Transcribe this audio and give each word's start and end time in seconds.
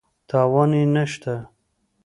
تاوان 0.29 0.71
یې 0.77 0.83
نه 0.95 1.03
شته. 1.11 1.35